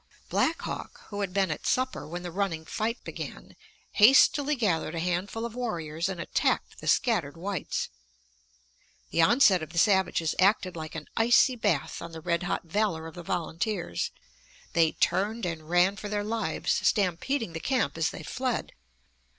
[0.31, 3.55] Black Hawk, who had been at supper when the running fight began,
[3.91, 7.87] hastily gathered a handful of warriors and attacked the scattered whites.
[9.11, 13.05] The onset of the savages acted like an icy bath on the red hot valor
[13.05, 14.09] of the volunteers;
[14.73, 18.73] they turned and ran for their lives, stampeding the camp as they fled.